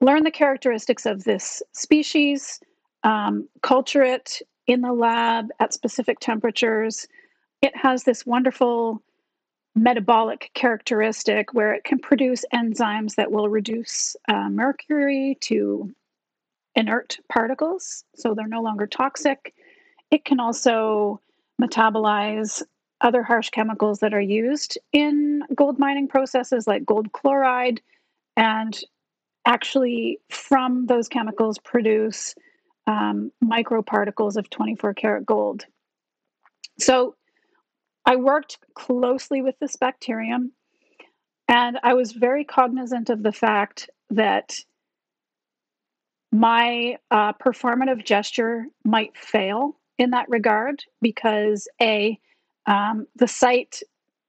learn 0.00 0.24
the 0.24 0.30
characteristics 0.30 1.06
of 1.06 1.24
this 1.24 1.62
species, 1.72 2.60
um, 3.02 3.48
culture 3.62 4.02
it 4.02 4.40
in 4.66 4.80
the 4.80 4.92
lab 4.92 5.48
at 5.60 5.72
specific 5.72 6.20
temperatures. 6.20 7.06
It 7.62 7.76
has 7.76 8.04
this 8.04 8.24
wonderful 8.26 9.02
metabolic 9.74 10.50
characteristic 10.54 11.52
where 11.52 11.74
it 11.74 11.84
can 11.84 11.98
produce 11.98 12.44
enzymes 12.54 13.16
that 13.16 13.32
will 13.32 13.48
reduce 13.48 14.14
uh, 14.28 14.48
mercury 14.48 15.36
to 15.40 15.92
inert 16.76 17.18
particles, 17.28 18.04
so 18.14 18.34
they're 18.34 18.46
no 18.46 18.62
longer 18.62 18.86
toxic. 18.86 19.54
It 20.10 20.24
can 20.24 20.40
also 20.40 21.20
metabolize 21.60 22.62
other 23.00 23.22
harsh 23.22 23.50
chemicals 23.50 24.00
that 24.00 24.14
are 24.14 24.20
used 24.20 24.78
in 24.92 25.42
gold 25.54 25.78
mining 25.78 26.08
processes 26.08 26.66
like 26.66 26.86
gold 26.86 27.12
chloride 27.12 27.80
and 28.36 28.78
actually 29.46 30.18
from 30.30 30.86
those 30.86 31.08
chemicals 31.08 31.58
produce 31.58 32.34
um, 32.86 33.30
microparticles 33.42 34.36
of 34.36 34.50
24 34.50 34.94
karat 34.94 35.26
gold. 35.26 35.64
So 36.78 37.14
I 38.06 38.16
worked 38.16 38.58
closely 38.74 39.42
with 39.42 39.58
this 39.60 39.76
bacterium 39.76 40.52
and 41.48 41.78
I 41.82 41.94
was 41.94 42.12
very 42.12 42.44
cognizant 42.44 43.10
of 43.10 43.22
the 43.22 43.32
fact 43.32 43.88
that 44.10 44.56
my 46.32 46.96
uh, 47.10 47.32
performative 47.34 48.04
gesture 48.04 48.66
might 48.84 49.16
fail 49.16 49.78
in 49.98 50.10
that 50.10 50.28
regard 50.28 50.82
because 51.00 51.68
A, 51.80 52.18
um, 52.66 53.06
the 53.14 53.28
site 53.28 53.80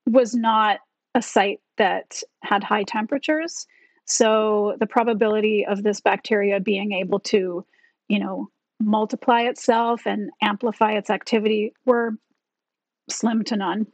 was 0.06 0.36
not 0.36 0.80
a 1.16 1.22
site 1.22 1.62
that 1.78 2.22
had 2.44 2.64
high 2.64 2.84
temperatures. 2.84 3.66
So 4.06 4.76
the 4.80 4.88
probability 4.88 5.66
of 5.66 5.84
this 5.84 6.00
bacteria 6.00 6.60
being 6.60 6.94
able 6.94 7.20
to, 7.22 7.66
you 8.08 8.20
know, 8.20 8.50
multiply 8.80 9.42
itself 9.42 10.06
and 10.06 10.30
amplify 10.42 10.94
its 10.94 11.10
activity 11.10 11.74
were 11.86 12.12
slim 13.10 13.44
to 13.46 13.56
none. 13.56 13.88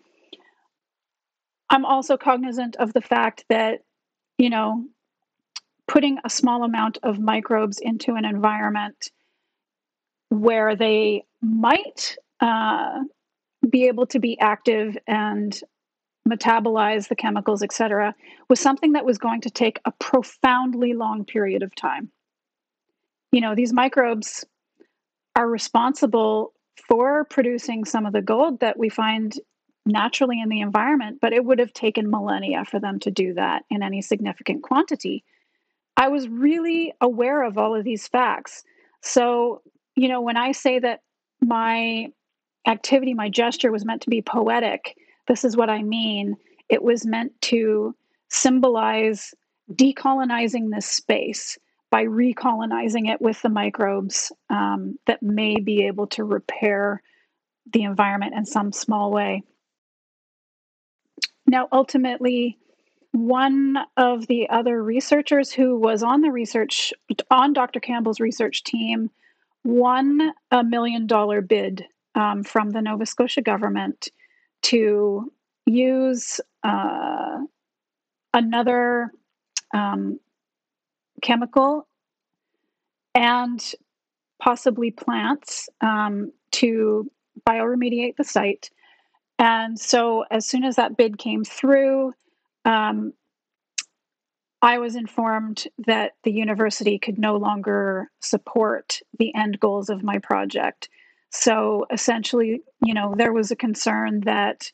I'm 1.70 1.86
also 1.86 2.18
cognizant 2.18 2.75
of 2.75 2.91
the 2.94 3.01
fact 3.01 3.46
that, 3.50 3.80
you 4.38 4.50
know, 4.50 4.86
putting 5.88 6.18
a 6.24 6.30
small 6.30 6.63
amount 6.63 6.98
of 7.03 7.20
microbes 7.20 7.80
into 7.80 8.15
an 8.15 8.25
environment 8.25 9.12
where 10.30 10.75
they 10.75 11.24
might 11.41 12.18
uh, 12.39 13.00
be 13.70 13.88
able 13.88 14.06
to 14.08 14.20
be 14.20 14.39
active 14.39 14.98
and 15.08 15.62
metabolize 16.28 17.08
the 17.08 17.16
chemicals, 17.16 17.63
et 17.63 17.72
cetera, 17.72 18.13
was 18.50 18.60
something 18.60 18.94
that 18.94 19.06
was 19.06 19.18
going 19.18 19.42
to 19.42 19.50
take 19.50 19.80
a 19.86 19.92
profoundly 19.92 20.94
long 20.94 21.25
period 21.25 21.63
of 21.63 21.74
time. 21.75 22.12
You 23.32 23.42
know, 23.42 23.56
these 23.56 23.74
microbes 23.74 24.46
are 25.36 25.48
responsible 25.48 26.54
for 26.88 27.25
producing 27.25 27.86
some 27.86 28.06
of 28.06 28.13
the 28.13 28.22
gold 28.22 28.60
that 28.60 28.78
we 28.78 28.90
find 28.90 29.34
naturally 29.86 30.40
in 30.40 30.50
the 30.50 30.62
environment, 30.62 31.18
but 31.22 31.34
it 31.34 31.44
would 31.44 31.60
have 31.60 31.74
taken 31.74 32.12
millennia 32.12 32.66
for 32.66 32.80
them 32.80 33.00
to 33.00 33.10
do 33.10 33.34
that 33.34 33.63
in 33.70 33.82
any 33.82 34.01
significant 34.01 34.62
quantity. 34.62 35.24
I 35.98 36.10
was 36.10 36.28
really 36.28 36.94
aware 37.01 37.44
of 37.44 37.58
all 37.58 37.75
of 37.75 37.84
these 37.84 38.08
facts. 38.08 38.63
So, 39.01 39.62
you 39.96 40.08
know, 40.08 40.22
when 40.22 40.38
I 40.38 40.51
say 40.51 40.80
that 40.80 41.01
my 41.42 42.08
activity, 42.68 43.13
my 43.13 43.30
gesture 43.30 43.72
was 43.72 43.86
meant 43.86 44.04
to 44.04 44.10
be 44.10 44.22
poetic. 44.22 44.96
This 45.32 45.46
is 45.46 45.56
what 45.56 45.70
I 45.70 45.82
mean. 45.82 46.36
It 46.68 46.84
was 46.84 47.06
meant 47.06 47.32
to 47.44 47.96
symbolize 48.28 49.34
decolonizing 49.72 50.70
this 50.70 50.86
space 50.86 51.58
by 51.90 52.04
recolonizing 52.04 53.10
it 53.10 53.22
with 53.22 53.42
the 53.42 53.48
microbes 53.48 54.34
um, 54.50 55.00
that 55.08 55.24
may 55.24 55.56
be 55.56 55.88
able 55.88 56.08
to 56.08 56.26
repair 56.26 57.02
the 57.72 57.84
environment 57.84 58.34
in 58.36 58.46
some 58.46 58.74
small 58.74 59.10
way. 59.10 59.42
Now, 61.48 61.70
ultimately, 61.72 62.58
one 63.14 63.78
of 63.96 64.28
the 64.28 64.50
other 64.50 64.84
researchers 64.84 65.50
who 65.50 65.80
was 65.80 66.04
on 66.04 66.20
the 66.20 66.32
research, 66.32 66.92
on 67.30 67.54
Dr. 67.54 67.80
Campbell's 67.80 68.20
research 68.20 68.66
team, 68.66 69.10
won 69.64 70.34
a 70.52 70.62
million 70.62 71.08
dollar 71.08 71.40
bid 71.40 71.86
um, 72.16 72.44
from 72.44 72.72
the 72.72 72.82
Nova 72.82 73.06
Scotia 73.06 73.42
government 73.42 74.10
to 74.63 75.32
use 75.65 76.39
uh, 76.63 77.38
another 78.34 79.12
um, 79.74 80.20
chemical 81.22 81.88
and 83.13 83.74
possibly 84.41 84.91
plants 84.91 85.70
um, 85.82 86.32
to 86.51 87.10
bioremediate 87.48 88.15
the 88.18 88.24
site. 88.24 88.70
And 89.39 89.80
so, 89.80 90.25
as 90.30 90.46
soon 90.46 90.63
as 90.63 90.75
that 90.75 90.98
bid 90.98 91.18
came 91.18 91.44
through, 91.44 92.13
um, 92.65 93.13
I 94.62 94.77
was 94.77 94.96
informed 94.96 95.65
that 95.88 96.12
the 96.24 96.32
university 96.32 97.00
could 97.00 97.18
no 97.18 97.38
longer 97.38 98.12
support 98.20 99.00
the 99.18 99.34
end 99.34 99.60
goals 99.60 99.89
of 99.89 100.03
my 100.03 100.20
project. 100.20 100.89
So 101.32 101.86
essentially, 101.92 102.62
you 102.84 102.94
know, 102.94 103.16
there 103.18 103.34
was 103.34 103.52
a 103.52 103.56
concern 103.56 104.22
that 104.22 104.72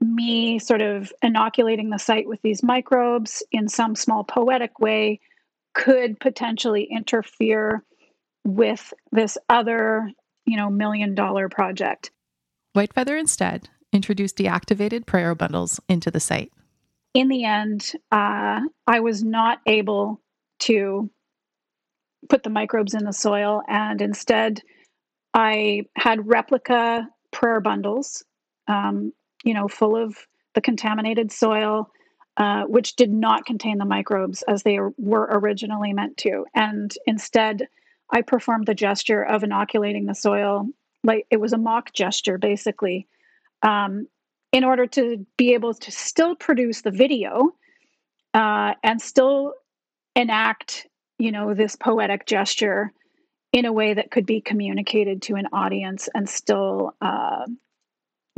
me 0.00 0.58
sort 0.58 0.82
of 0.82 1.12
inoculating 1.22 1.90
the 1.90 1.98
site 1.98 2.26
with 2.26 2.40
these 2.42 2.62
microbes 2.62 3.42
in 3.52 3.68
some 3.68 3.94
small 3.94 4.24
poetic 4.24 4.80
way 4.80 5.20
could 5.74 6.18
potentially 6.20 6.88
interfere 6.90 7.84
with 8.44 8.92
this 9.12 9.38
other, 9.48 10.10
you 10.44 10.56
know, 10.56 10.70
million 10.70 11.14
dollar 11.14 11.48
project. 11.48 12.10
Whitefeather 12.76 13.18
instead 13.18 13.68
introduced 13.92 14.38
deactivated 14.38 15.06
prayer 15.06 15.34
bundles 15.34 15.80
into 15.88 16.10
the 16.10 16.20
site. 16.20 16.50
In 17.14 17.28
the 17.28 17.44
end, 17.44 17.92
uh, 18.10 18.60
I 18.86 19.00
was 19.00 19.22
not 19.22 19.60
able 19.66 20.20
to 20.60 21.10
put 22.28 22.42
the 22.42 22.50
microbes 22.50 22.94
in 22.94 23.04
the 23.04 23.12
soil, 23.12 23.62
and 23.68 24.00
instead, 24.00 24.62
I 25.34 25.86
had 25.96 26.28
replica 26.28 27.08
prayer 27.30 27.60
bundles, 27.60 28.24
um, 28.68 29.12
you 29.44 29.54
know, 29.54 29.68
full 29.68 29.96
of 29.96 30.16
the 30.54 30.60
contaminated 30.60 31.32
soil, 31.32 31.90
uh, 32.36 32.64
which 32.64 32.96
did 32.96 33.10
not 33.10 33.46
contain 33.46 33.78
the 33.78 33.84
microbes 33.84 34.42
as 34.42 34.62
they 34.62 34.78
were 34.98 35.28
originally 35.30 35.92
meant 35.92 36.16
to. 36.18 36.44
And 36.54 36.92
instead, 37.06 37.68
I 38.10 38.22
performed 38.22 38.66
the 38.66 38.74
gesture 38.74 39.22
of 39.22 39.42
inoculating 39.42 40.06
the 40.06 40.14
soil, 40.14 40.68
like 41.02 41.26
it 41.30 41.40
was 41.40 41.52
a 41.52 41.58
mock 41.58 41.92
gesture, 41.92 42.38
basically, 42.38 43.06
um, 43.62 44.06
in 44.52 44.64
order 44.64 44.86
to 44.86 45.26
be 45.38 45.54
able 45.54 45.72
to 45.72 45.90
still 45.90 46.34
produce 46.34 46.82
the 46.82 46.90
video 46.90 47.54
uh, 48.34 48.74
and 48.82 49.00
still 49.00 49.54
enact, 50.14 50.86
you 51.18 51.32
know, 51.32 51.54
this 51.54 51.74
poetic 51.74 52.26
gesture 52.26 52.92
in 53.52 53.64
a 53.66 53.72
way 53.72 53.94
that 53.94 54.10
could 54.10 54.26
be 54.26 54.40
communicated 54.40 55.22
to 55.22 55.34
an 55.34 55.46
audience 55.52 56.08
and 56.14 56.28
still 56.28 56.94
uh, 57.00 57.44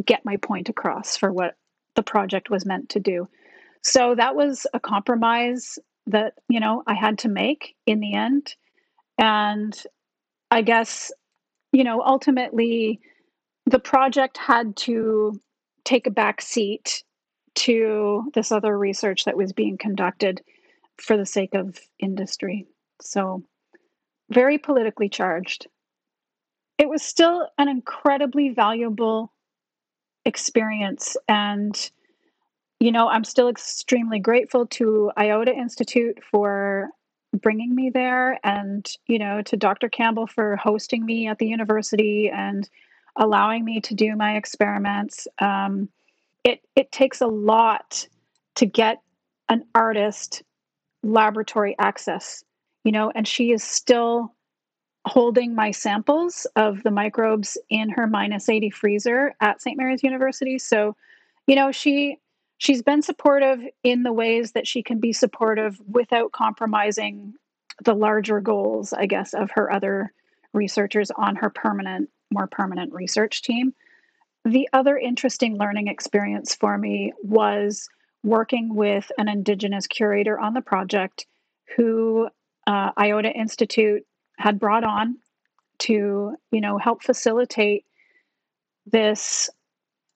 get 0.04 0.24
my 0.24 0.36
point 0.36 0.68
across 0.68 1.16
for 1.16 1.32
what 1.32 1.56
the 1.94 2.02
project 2.02 2.50
was 2.50 2.66
meant 2.66 2.88
to 2.90 3.00
do. 3.00 3.28
So 3.82 4.14
that 4.16 4.34
was 4.34 4.66
a 4.74 4.80
compromise 4.80 5.78
that, 6.06 6.34
you 6.48 6.58
know, 6.58 6.82
I 6.86 6.94
had 6.94 7.18
to 7.20 7.28
make 7.28 7.76
in 7.86 8.00
the 8.00 8.14
end. 8.14 8.54
And 9.18 9.80
I 10.50 10.62
guess, 10.62 11.12
you 11.72 11.84
know, 11.84 12.02
ultimately 12.02 13.00
the 13.66 13.78
project 13.78 14.36
had 14.36 14.76
to 14.76 15.40
take 15.84 16.06
a 16.06 16.10
back 16.10 16.40
seat 16.40 17.04
to 17.54 18.30
this 18.34 18.50
other 18.50 18.76
research 18.76 19.24
that 19.24 19.36
was 19.36 19.52
being 19.52 19.78
conducted 19.78 20.42
for 20.98 21.16
the 21.16 21.26
sake 21.26 21.54
of 21.54 21.78
industry. 21.98 22.66
So, 23.00 23.44
very 24.30 24.58
politically 24.58 25.08
charged. 25.08 25.66
It 26.78 26.88
was 26.88 27.02
still 27.02 27.48
an 27.58 27.68
incredibly 27.68 28.50
valuable 28.50 29.32
experience. 30.24 31.16
And, 31.28 31.90
you 32.80 32.90
know, 32.90 33.08
I'm 33.08 33.24
still 33.24 33.48
extremely 33.48 34.18
grateful 34.18 34.66
to 34.66 35.12
IOTA 35.18 35.54
Institute 35.54 36.18
for 36.30 36.88
bringing 37.40 37.74
me 37.74 37.90
there 37.90 38.38
and, 38.44 38.88
you 39.06 39.18
know, 39.18 39.42
to 39.42 39.56
Dr. 39.56 39.88
Campbell 39.88 40.26
for 40.26 40.56
hosting 40.56 41.04
me 41.04 41.28
at 41.28 41.38
the 41.38 41.46
university 41.46 42.30
and 42.30 42.68
allowing 43.16 43.64
me 43.64 43.80
to 43.80 43.94
do 43.94 44.16
my 44.16 44.36
experiments. 44.36 45.28
Um, 45.38 45.88
it, 46.42 46.60
it 46.76 46.92
takes 46.92 47.20
a 47.20 47.26
lot 47.26 48.06
to 48.56 48.66
get 48.66 49.00
an 49.48 49.64
artist 49.74 50.42
laboratory 51.02 51.76
access, 51.78 52.44
you 52.84 52.92
know, 52.92 53.10
and 53.14 53.26
she 53.26 53.50
is 53.50 53.64
still 53.64 54.34
holding 55.06 55.54
my 55.54 55.70
samples 55.70 56.46
of 56.56 56.82
the 56.82 56.90
microbes 56.90 57.58
in 57.68 57.90
her 57.90 58.06
minus 58.06 58.48
80 58.48 58.70
freezer 58.70 59.34
at 59.40 59.60
St. 59.60 59.76
Mary's 59.76 60.02
University. 60.02 60.58
So, 60.58 60.96
you 61.46 61.56
know, 61.56 61.72
she 61.72 62.18
she's 62.58 62.82
been 62.82 63.02
supportive 63.02 63.60
in 63.82 64.02
the 64.02 64.12
ways 64.12 64.52
that 64.52 64.66
she 64.66 64.82
can 64.82 65.00
be 65.00 65.12
supportive 65.12 65.80
without 65.86 66.32
compromising 66.32 67.34
the 67.84 67.94
larger 67.94 68.40
goals, 68.40 68.92
I 68.92 69.06
guess, 69.06 69.34
of 69.34 69.50
her 69.52 69.70
other 69.70 70.12
researchers 70.52 71.10
on 71.10 71.36
her 71.36 71.50
permanent, 71.50 72.08
more 72.30 72.46
permanent 72.46 72.92
research 72.92 73.42
team. 73.42 73.74
The 74.44 74.68
other 74.72 74.96
interesting 74.96 75.58
learning 75.58 75.88
experience 75.88 76.54
for 76.54 76.78
me 76.78 77.12
was 77.22 77.88
working 78.22 78.74
with 78.74 79.10
an 79.18 79.28
Indigenous 79.28 79.86
curator 79.86 80.38
on 80.38 80.54
the 80.54 80.62
project 80.62 81.26
who 81.76 82.28
uh, 82.66 82.90
IOTA 82.98 83.30
Institute 83.30 84.04
had 84.38 84.58
brought 84.58 84.84
on 84.84 85.18
to, 85.80 86.34
you 86.50 86.60
know, 86.60 86.78
help 86.78 87.02
facilitate 87.02 87.84
this 88.86 89.50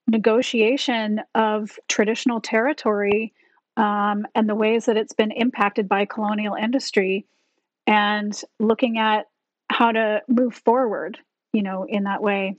negotiation 0.06 1.20
of 1.34 1.78
traditional 1.88 2.40
territory 2.40 3.32
um, 3.76 4.26
and 4.34 4.48
the 4.48 4.54
ways 4.54 4.86
that 4.86 4.96
it's 4.96 5.12
been 5.12 5.30
impacted 5.30 5.88
by 5.88 6.04
colonial 6.04 6.54
industry 6.54 7.26
and 7.86 8.42
looking 8.58 8.98
at 8.98 9.26
how 9.70 9.92
to 9.92 10.22
move 10.28 10.54
forward, 10.54 11.18
you 11.52 11.62
know, 11.62 11.84
in 11.88 12.04
that 12.04 12.22
way. 12.22 12.56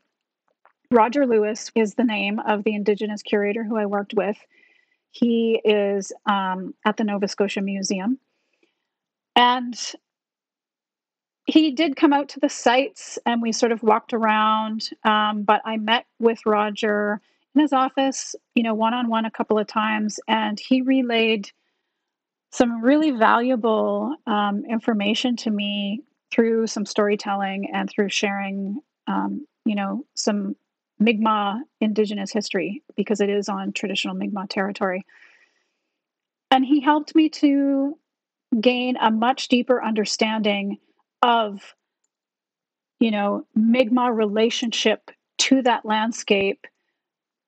Roger 0.92 1.26
Lewis 1.26 1.72
is 1.76 1.94
the 1.94 2.04
name 2.04 2.40
of 2.40 2.64
the 2.64 2.74
Indigenous 2.74 3.22
curator 3.22 3.64
who 3.64 3.78
I 3.78 3.86
worked 3.86 4.14
with. 4.14 4.38
He 5.12 5.60
is 5.64 6.12
um, 6.26 6.74
at 6.86 6.98
the 6.98 7.04
Nova 7.04 7.28
Scotia 7.28 7.62
Museum. 7.62 8.18
And 9.40 9.80
he 11.46 11.72
did 11.72 11.96
come 11.96 12.12
out 12.12 12.28
to 12.30 12.42
the 12.42 12.50
sites 12.50 13.18
and 13.26 13.42
we 13.42 13.54
sort 13.54 13.72
of 13.72 13.82
walked 13.82 14.12
around. 14.12 14.90
Um, 15.06 15.44
but 15.44 15.62
I 15.64 15.78
met 15.78 16.06
with 16.20 16.46
Roger 16.46 17.22
in 17.56 17.62
his 17.62 17.72
office, 17.72 18.36
you 18.54 18.64
know, 18.64 18.74
one 18.74 18.94
on 18.94 19.08
one 19.08 19.24
a 19.24 19.32
couple 19.32 19.58
of 19.58 19.66
times, 19.66 20.20
and 20.28 20.60
he 20.60 20.82
relayed 20.82 21.50
some 22.52 22.82
really 22.82 23.12
valuable 23.12 24.14
um, 24.28 24.66
information 24.70 25.38
to 25.38 25.50
me 25.50 26.02
through 26.32 26.68
some 26.68 26.86
storytelling 26.86 27.70
and 27.74 27.90
through 27.90 28.10
sharing, 28.10 28.82
um, 29.08 29.48
you 29.64 29.74
know, 29.74 30.06
some 30.16 30.54
Mi'kmaq 31.00 31.62
Indigenous 31.80 32.34
history 32.34 32.84
because 32.98 33.22
it 33.22 33.30
is 33.30 33.48
on 33.48 33.72
traditional 33.72 34.16
Mi'kmaq 34.16 34.50
territory. 34.50 35.06
And 36.52 36.66
he 36.66 36.82
helped 36.82 37.16
me 37.16 37.30
to 37.30 37.98
gain 38.60 38.98
a 38.98 39.12
much 39.12 39.48
deeper 39.48 39.84
understanding 39.84 40.78
of 41.22 41.76
you 43.00 43.12
know 43.12 43.46
Mi'kmaq 43.56 44.16
relationship 44.16 45.12
to 45.40 45.62
that 45.62 45.86
landscape, 45.86 46.66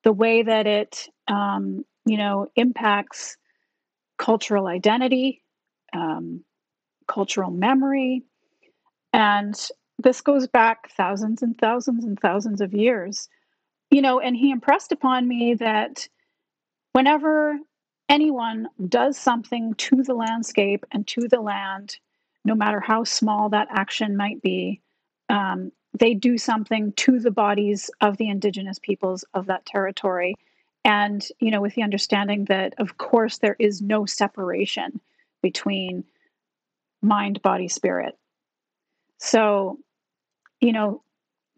the 0.04 0.14
way 0.14 0.44
that 0.44 0.68
it 0.68 1.10
um, 1.28 1.86
you 2.06 2.18
know 2.18 2.48
impacts 2.56 3.38
cultural 4.18 4.68
identity, 4.68 5.44
um, 5.94 6.44
cultural 7.08 7.52
memory, 7.52 8.24
and 9.14 9.56
this 10.00 10.22
goes 10.22 10.48
back 10.48 10.90
thousands 10.92 11.42
and 11.42 11.58
thousands 11.58 12.06
and 12.06 12.20
thousands 12.20 12.62
of 12.62 12.74
years. 12.74 13.28
You 13.90 14.02
know, 14.02 14.20
and 14.20 14.38
he 14.38 14.52
impressed 14.52 14.92
upon 14.94 15.28
me 15.28 15.54
that 15.56 16.08
whenever 16.94 17.60
anyone 18.12 18.68
does 18.90 19.18
something 19.18 19.74
to 19.76 20.04
the 20.04 20.14
landscape 20.14 20.86
and 20.92 21.08
to 21.08 21.30
the 21.30 21.40
land 21.40 21.98
no 22.44 22.56
matter 22.56 22.82
how 22.82 23.04
small 23.04 23.50
that 23.50 23.68
action 23.72 24.18
might 24.18 24.42
be, 24.42 24.82
um, 25.30 25.72
they 25.98 26.14
do 26.14 26.38
something 26.38 26.92
to 26.94 27.20
the 27.20 27.32
bodies 27.32 27.90
of 28.02 28.18
the 28.18 28.28
indigenous 28.28 28.80
peoples 28.80 29.24
of 29.34 29.46
that 29.46 29.66
territory. 29.66 30.36
And, 30.84 31.26
you 31.40 31.52
know, 31.52 31.62
with 31.62 31.76
the 31.76 31.84
understanding 31.84 32.46
that, 32.46 32.74
of 32.80 32.98
course, 32.98 33.38
there 33.38 33.56
is 33.60 33.82
no 33.82 34.06
separation 34.06 35.00
between 35.42 36.04
mind, 37.02 37.42
body, 37.42 37.68
spirit. 37.68 38.18
So, 39.20 39.78
you 40.60 40.74
know, 40.74 41.04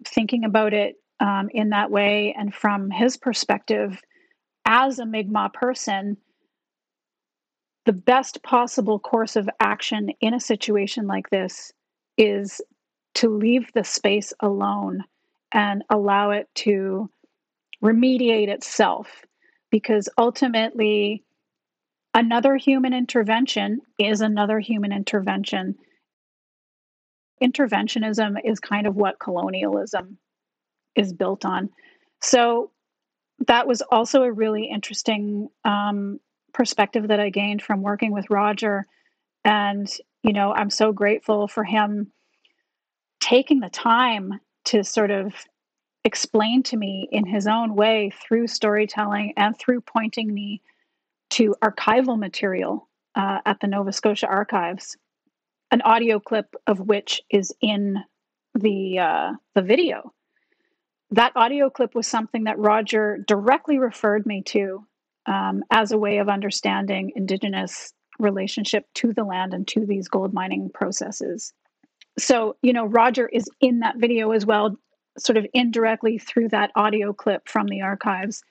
thinking 0.06 0.44
about 0.44 0.74
it 0.74 0.98
um, 1.20 1.50
in 1.54 1.70
that 1.70 1.90
way 1.90 2.36
and 2.38 2.54
from 2.54 2.92
his 2.92 3.18
perspective 3.18 4.02
as 4.66 5.00
a 5.00 5.06
Mi'kmaq 5.06 5.54
person, 5.54 6.18
the 7.86 7.94
best 7.94 8.44
possible 8.44 9.00
course 9.00 9.36
of 9.36 9.50
action 9.60 10.10
in 10.22 10.34
a 10.34 10.40
situation 10.40 11.08
like 11.08 11.30
this 11.30 11.74
is 12.18 12.62
to 13.16 13.30
leave 13.30 13.72
the 13.74 13.84
space 13.84 14.34
alone 14.40 15.04
and 15.52 15.84
allow 15.90 16.32
it 16.32 16.48
to 16.56 17.10
remediate 17.84 18.48
itself. 18.48 19.08
Because 19.70 20.08
ultimately 20.18 21.24
another 22.14 22.56
human 22.56 22.94
intervention 22.94 23.82
is 24.00 24.22
another 24.22 24.60
human 24.60 24.92
intervention. 24.92 25.76
Interventionism 27.44 28.38
is 28.44 28.60
kind 28.60 28.88
of 28.88 28.96
what 28.96 29.20
colonialism 29.20 30.18
is 30.96 31.12
built 31.12 31.44
on. 31.44 31.70
So 32.22 32.72
that 33.48 33.68
was 33.68 33.82
also 33.82 34.24
a 34.24 34.32
really 34.32 34.66
interesting 34.66 35.50
um, 35.66 36.20
perspective 36.54 37.08
that 37.08 37.20
I 37.20 37.30
gained 37.30 37.62
from 37.62 37.82
working 37.82 38.12
with 38.12 38.30
Roger. 38.30 38.86
And, 39.44 39.92
you 40.22 40.34
know, 40.34 40.54
I'm 40.54 40.70
so 40.70 40.92
grateful 40.92 41.48
for 41.48 41.64
him 41.64 42.12
taking 43.20 43.60
the 43.60 43.70
time 43.70 44.40
to 44.66 44.84
sort 44.84 45.12
of 45.12 45.34
explain 46.06 46.64
to 46.64 46.78
me 46.78 47.08
in 47.12 47.26
his 47.26 47.48
own 47.48 47.76
way 47.76 48.12
through 48.26 48.48
storytelling 48.48 49.34
and 49.38 49.58
through 49.58 49.82
pointing 49.82 50.34
me 50.34 50.62
to 51.32 51.56
archival 51.64 52.18
material 52.18 52.88
uh, 53.16 53.40
at 53.46 53.60
the 53.60 53.68
Nova 53.68 53.92
Scotia 53.92 54.28
Archives 54.28 54.98
an 55.74 55.82
audio 55.82 56.20
clip 56.20 56.54
of 56.68 56.80
which 56.80 57.20
is 57.32 57.52
in 57.60 57.98
the 58.54 59.00
uh, 59.00 59.32
the 59.56 59.62
video. 59.64 60.14
That 61.10 61.34
audio 61.36 61.72
clip 61.72 61.96
was 61.96 62.06
something 62.06 62.44
that 62.44 62.60
Roger 62.60 63.24
directly 63.28 63.80
referred 63.80 64.28
me 64.28 64.44
to 64.44 64.86
um, 65.26 65.64
as 65.72 65.92
a 65.92 65.98
way 65.98 66.18
of 66.18 66.30
understanding 66.30 67.12
Indigenous 67.16 67.94
relationship 68.20 68.86
to 68.96 69.14
the 69.14 69.24
land 69.24 69.54
and 69.54 69.68
to 69.70 69.86
these 69.86 70.08
gold 70.08 70.34
mining 70.34 70.70
processes. 70.70 71.54
So, 72.18 72.56
you 72.62 72.74
know, 72.74 72.86
Roger 72.86 73.28
is 73.28 73.50
in 73.60 73.80
that 73.80 73.98
video 73.98 74.32
as 74.32 74.46
well, 74.46 74.78
sort 75.18 75.38
of 75.38 75.48
indirectly 75.54 76.18
through 76.20 76.50
that 76.50 76.72
audio 76.76 77.14
clip 77.14 77.48
from 77.48 77.68
the 77.68 77.82
archives. 77.82 78.44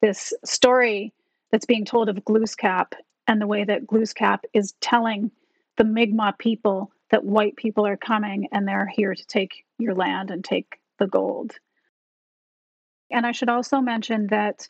This 0.00 0.32
story 0.44 1.12
that's 1.50 1.66
being 1.66 1.84
told 1.84 2.08
of 2.08 2.16
Glooscap 2.16 2.92
and 3.26 3.40
the 3.40 3.46
way 3.46 3.64
that 3.64 3.86
Glooscap 3.86 4.40
is 4.54 4.74
telling 4.80 5.30
the 5.76 5.84
Mi'kmaq 5.84 6.38
people 6.38 6.92
that 7.10 7.24
white 7.24 7.56
people 7.56 7.86
are 7.86 7.96
coming 7.96 8.48
and 8.52 8.66
they're 8.66 8.86
here 8.86 9.14
to 9.14 9.26
take 9.26 9.64
your 9.78 9.94
land 9.94 10.30
and 10.30 10.44
take 10.44 10.78
the 10.98 11.06
gold. 11.06 11.52
And 13.10 13.26
I 13.26 13.32
should 13.32 13.48
also 13.48 13.80
mention 13.80 14.28
that 14.28 14.68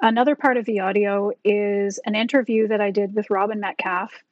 another 0.00 0.36
part 0.36 0.56
of 0.56 0.64
the 0.64 0.80
audio 0.80 1.32
is 1.44 1.98
an 2.04 2.14
interview 2.14 2.68
that 2.68 2.80
I 2.80 2.90
did 2.90 3.14
with 3.14 3.30
Robin 3.30 3.60
Metcalfe. 3.60 4.22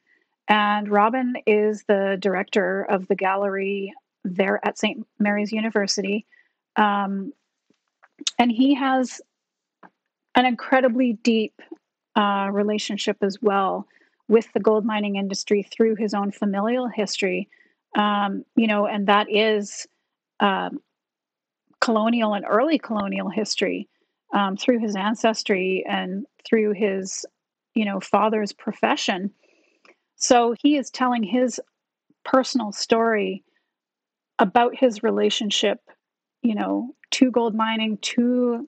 And 0.47 0.89
Robin 0.89 1.35
is 1.47 1.83
the 1.87 2.17
director 2.19 2.83
of 2.83 3.07
the 3.07 3.15
gallery 3.15 3.93
there 4.23 4.59
at 4.63 4.77
St. 4.77 5.05
Mary's 5.19 5.51
University. 5.51 6.25
Um, 6.75 7.33
and 8.37 8.51
he 8.51 8.75
has 8.75 9.21
an 10.35 10.45
incredibly 10.45 11.13
deep 11.13 11.61
uh, 12.15 12.49
relationship 12.51 13.17
as 13.21 13.41
well 13.41 13.87
with 14.27 14.51
the 14.53 14.59
gold 14.59 14.85
mining 14.85 15.15
industry 15.15 15.63
through 15.63 15.95
his 15.95 16.13
own 16.13 16.31
familial 16.31 16.87
history. 16.87 17.49
Um, 17.95 18.43
you 18.55 18.67
know, 18.67 18.85
and 18.85 19.07
that 19.07 19.27
is 19.29 19.87
um, 20.39 20.79
colonial 21.79 22.33
and 22.33 22.45
early 22.47 22.77
colonial 22.77 23.29
history 23.29 23.87
um, 24.35 24.57
through 24.57 24.79
his 24.79 24.95
ancestry 24.95 25.83
and 25.87 26.25
through 26.45 26.73
his, 26.73 27.25
you 27.73 27.85
know, 27.85 27.99
father's 27.99 28.51
profession. 28.51 29.31
So 30.17 30.53
he 30.61 30.75
is 30.75 30.91
telling 30.91 31.23
his 31.23 31.59
personal 32.23 32.71
story 32.71 33.43
about 34.37 34.75
his 34.75 35.01
relationship, 35.03 35.79
you 36.41 36.53
know, 36.53 36.93
to 37.11 37.31
gold 37.31 37.55
mining, 37.55 37.97
to 38.01 38.67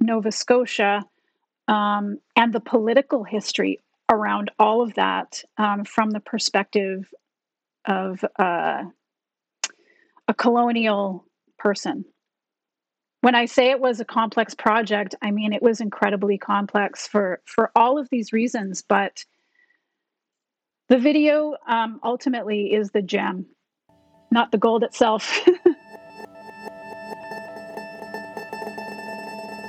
Nova 0.00 0.32
Scotia, 0.32 1.04
um, 1.68 2.18
and 2.34 2.52
the 2.52 2.60
political 2.60 3.22
history 3.22 3.80
around 4.08 4.50
all 4.58 4.82
of 4.82 4.94
that 4.94 5.42
um, 5.58 5.84
from 5.84 6.10
the 6.10 6.20
perspective 6.20 7.12
of 7.84 8.24
uh, 8.38 8.84
a 10.28 10.34
colonial 10.34 11.26
person. 11.58 12.04
When 13.26 13.34
I 13.34 13.46
say 13.46 13.70
it 13.70 13.80
was 13.80 13.98
a 13.98 14.04
complex 14.04 14.54
project, 14.54 15.16
I 15.20 15.32
mean 15.32 15.52
it 15.52 15.60
was 15.60 15.80
incredibly 15.80 16.38
complex 16.38 17.08
for 17.08 17.40
for 17.44 17.72
all 17.74 17.98
of 17.98 18.08
these 18.08 18.32
reasons. 18.32 18.84
But 18.88 19.24
the 20.88 20.96
video 20.96 21.56
um, 21.66 21.98
ultimately 22.04 22.72
is 22.72 22.92
the 22.92 23.02
gem, 23.02 23.46
not 24.30 24.52
the 24.52 24.58
gold 24.58 24.84
itself. 24.84 25.24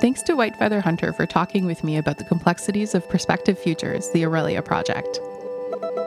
Thanks 0.01 0.21
to 0.21 0.35
White 0.35 0.55
Feather 0.57 0.81
Hunter 0.81 1.11
for 1.11 1.25
talking 1.25 1.65
with 1.65 1.83
me 1.83 1.97
about 1.97 2.19
the 2.19 2.25
complexities 2.25 2.93
of 2.93 3.09
Prospective 3.09 3.57
Futures, 3.57 4.11
the 4.11 4.23
Aurelia 4.23 4.61
project. 4.61 5.19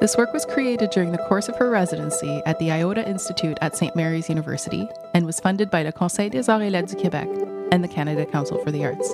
This 0.00 0.16
work 0.16 0.32
was 0.32 0.46
created 0.46 0.88
during 0.88 1.12
the 1.12 1.22
course 1.28 1.50
of 1.50 1.56
her 1.56 1.68
residency 1.68 2.40
at 2.46 2.58
the 2.58 2.70
Iota 2.70 3.06
Institute 3.06 3.58
at 3.60 3.76
St. 3.76 3.94
Mary's 3.94 4.30
University 4.30 4.88
and 5.12 5.26
was 5.26 5.38
funded 5.38 5.70
by 5.70 5.82
the 5.82 5.92
Conseil 5.92 6.30
des 6.30 6.50
Arts 6.50 6.64
et 6.64 6.70
Lettres 6.70 6.94
du 6.94 7.02
Québec 7.02 7.68
and 7.70 7.84
the 7.84 7.88
Canada 7.88 8.24
Council 8.24 8.56
for 8.64 8.70
the 8.70 8.82
Arts. 8.82 9.12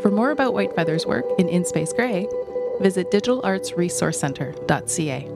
For 0.00 0.12
more 0.12 0.30
about 0.30 0.54
White 0.54 0.76
Feather's 0.76 1.06
work 1.06 1.24
in 1.38 1.48
In 1.48 1.64
Space 1.64 1.92
Gray, 1.92 2.28
visit 2.80 3.10
digitalartsresourcecenter.ca. 3.10 5.28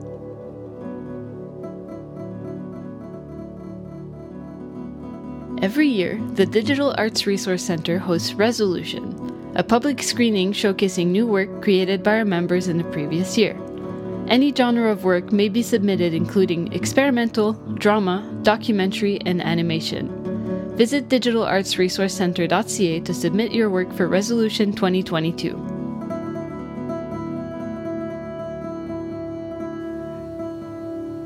Every 5.61 5.89
year, 5.89 6.17
the 6.35 6.45
Digital 6.45 6.95
Arts 6.97 7.27
Resource 7.27 7.65
Center 7.65 7.99
hosts 7.99 8.33
Resolution, 8.33 9.51
a 9.55 9.63
public 9.65 10.01
screening 10.01 10.53
showcasing 10.53 11.07
new 11.07 11.27
work 11.27 11.61
created 11.61 12.03
by 12.03 12.19
our 12.19 12.23
members 12.23 12.69
in 12.69 12.77
the 12.77 12.85
previous 12.85 13.37
year. 13.37 13.59
Any 14.29 14.53
genre 14.53 14.91
of 14.91 15.03
work 15.03 15.31
may 15.31 15.49
be 15.49 15.63
submitted, 15.63 16.13
including 16.13 16.71
experimental, 16.71 17.53
drama, 17.53 18.31
documentary, 18.43 19.19
and 19.21 19.41
animation. 19.41 20.75
Visit 20.77 21.09
digitalartsresourcecenter.ca 21.09 22.99
to 22.99 23.13
submit 23.13 23.51
your 23.51 23.71
work 23.71 23.91
for 23.91 24.07
Resolution 24.07 24.71
2022. 24.71 25.49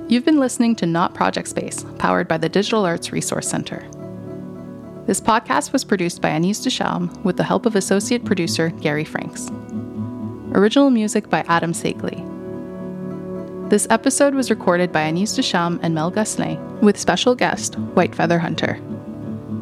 You've 0.08 0.24
been 0.24 0.39
listening 0.39 0.76
to 0.78 0.86
Not 0.86 1.13
Project 1.13 1.50
Space, 1.50 1.86
powered 1.98 2.30
by 2.30 2.38
the 2.38 2.48
Digital 2.48 2.86
Arts 2.86 3.12
Resource 3.12 3.50
Center. 3.50 3.86
This 5.08 5.20
podcast 5.20 5.74
was 5.74 5.84
produced 5.84 6.22
by 6.22 6.30
Agnès 6.30 6.63
Ducharme 6.63 7.12
with 7.24 7.36
the 7.36 7.44
help 7.44 7.66
of 7.66 7.76
associate 7.76 8.24
producer 8.24 8.70
Gary 8.70 9.04
Franks. 9.04 9.52
Original 10.54 10.89
music 10.89 11.30
by 11.30 11.44
Adam 11.50 11.74
Sagley. 11.74 12.22
This 13.73 13.88
episode 13.89 14.36
was 14.36 14.51
recorded 14.51 14.91
by 14.91 15.12
Agnès 15.12 15.36
Ducharme 15.36 15.79
and 15.81 15.95
Mel 15.95 16.12
Gosselin, 16.12 16.79
with 16.81 16.95
special 16.95 17.33
guest 17.33 17.73
White 17.95 18.13
Feather 18.13 18.38
Hunter. 18.38 18.79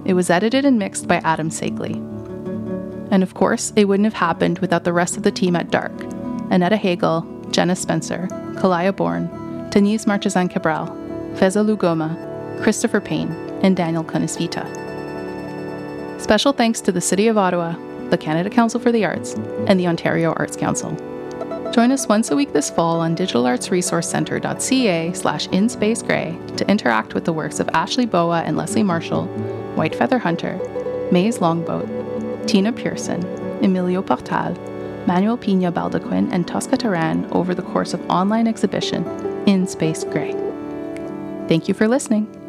It 0.03 0.15
was 0.15 0.29
edited 0.29 0.65
and 0.65 0.77
mixed 0.77 1.07
by 1.07 1.21
Adam 1.23 1.49
Sagley. 1.49 1.95
And 3.09 3.23
of 3.23 3.35
course, 3.35 3.71
it 3.77 3.85
wouldn't 3.85 4.07
have 4.07 4.13
happened 4.13 4.59
without 4.59 4.83
the 4.83 4.91
rest 4.91 5.15
of 5.15 5.23
the 5.23 5.31
team 5.31 5.55
at 5.55 5.71
DARC 5.71 5.93
Annetta 6.51 6.75
Hagel, 6.75 7.25
Jenna 7.51 7.73
Spencer, 7.73 8.27
Kalaya 8.55 8.93
Bourne, 8.93 9.29
Denise 9.69 10.03
Marchesán 10.03 10.51
Cabral, 10.51 10.87
Feza 11.35 11.65
Lugoma, 11.65 12.61
Christopher 12.61 12.99
Payne, 12.99 13.31
and 13.63 13.77
Daniel 13.77 14.03
Conisvita. 14.03 14.67
Special 16.19 16.51
thanks 16.51 16.81
to 16.81 16.91
the 16.91 16.99
City 16.99 17.29
of 17.29 17.37
Ottawa, 17.37 17.77
the 18.09 18.17
Canada 18.17 18.49
Council 18.49 18.81
for 18.81 18.91
the 18.91 19.05
Arts, 19.05 19.35
and 19.67 19.79
the 19.79 19.87
Ontario 19.87 20.33
Arts 20.33 20.57
Council. 20.57 20.97
Join 21.71 21.93
us 21.93 22.05
once 22.05 22.31
a 22.31 22.35
week 22.35 22.51
this 22.51 22.69
fall 22.69 22.99
on 22.99 23.15
digitalartsresourcecenter.ca 23.15 25.13
slash 25.13 25.47
inspacegrey 25.47 26.57
to 26.57 26.69
interact 26.69 27.13
with 27.13 27.23
the 27.23 27.31
works 27.31 27.61
of 27.61 27.69
Ashley 27.69 28.05
Boa 28.05 28.41
and 28.41 28.57
Leslie 28.57 28.83
Marshall, 28.83 29.27
White 29.75 29.95
Feather 29.95 30.19
Hunter, 30.19 30.59
Maize 31.13 31.39
Longboat, 31.39 31.87
Tina 32.45 32.73
Pearson, 32.73 33.23
Emilio 33.63 34.01
Portal, 34.01 34.53
Manuel 35.07 35.37
Pina 35.37 35.71
Baldoquín, 35.71 36.29
and 36.33 36.45
Tosca 36.45 36.75
Teran 36.75 37.31
over 37.31 37.55
the 37.55 37.61
course 37.61 37.93
of 37.93 38.05
online 38.09 38.47
exhibition 38.47 39.05
In 39.47 39.65
Space 39.65 40.03
Gray. 40.03 40.33
Thank 41.47 41.69
you 41.69 41.73
for 41.73 41.87
listening. 41.87 42.40